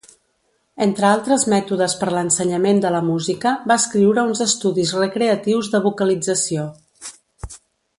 Entre 0.85 1.05
altres 1.09 1.45
mètodes 1.53 1.95
per 1.99 2.09
l'ensenyament 2.15 2.81
de 2.87 2.93
la 2.97 3.03
música 3.11 3.53
va 3.73 3.79
escriure 3.83 4.27
uns 4.33 4.45
Estudis 4.49 4.97
Recreatius 5.05 5.75
de 5.77 5.87
Vocalització. 5.89 6.69